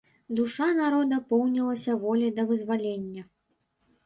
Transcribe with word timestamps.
Душа 0.37 0.69
народа 0.77 1.19
поўнілася 1.33 1.97
воляй 2.07 2.31
да 2.39 2.47
вызвалення. 2.53 3.23